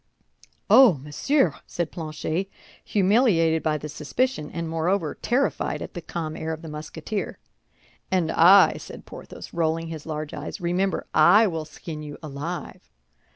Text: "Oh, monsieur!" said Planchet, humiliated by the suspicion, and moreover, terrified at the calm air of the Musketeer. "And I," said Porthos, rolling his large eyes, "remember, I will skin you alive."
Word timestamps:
"Oh, 0.67 0.95
monsieur!" 0.95 1.53
said 1.67 1.91
Planchet, 1.91 2.49
humiliated 2.83 3.61
by 3.61 3.77
the 3.77 3.87
suspicion, 3.87 4.49
and 4.49 4.67
moreover, 4.67 5.13
terrified 5.21 5.79
at 5.83 5.93
the 5.93 6.01
calm 6.01 6.35
air 6.35 6.51
of 6.53 6.63
the 6.63 6.69
Musketeer. 6.69 7.37
"And 8.09 8.31
I," 8.31 8.77
said 8.77 9.05
Porthos, 9.05 9.53
rolling 9.53 9.89
his 9.89 10.07
large 10.07 10.33
eyes, 10.33 10.59
"remember, 10.59 11.05
I 11.13 11.45
will 11.45 11.65
skin 11.65 12.01
you 12.01 12.17
alive." 12.23 12.89